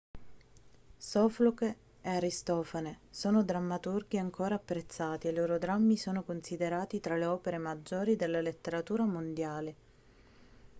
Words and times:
sofocle 0.97 1.77
e 2.01 2.09
aristofane 2.09 3.01
sono 3.11 3.43
drammaturghi 3.43 4.17
ancora 4.17 4.55
apprezzati 4.55 5.27
e 5.27 5.29
i 5.29 5.35
loro 5.35 5.59
drammi 5.59 5.95
sono 5.95 6.23
considerati 6.23 6.99
tra 6.99 7.15
le 7.17 7.25
opere 7.25 7.59
maggiori 7.59 8.15
della 8.15 8.41
letteratura 8.41 9.03
mondiale 9.03 9.75